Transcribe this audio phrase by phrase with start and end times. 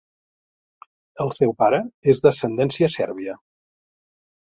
[1.25, 1.79] El seu pare
[2.13, 3.37] és d'ascendència sèrbia.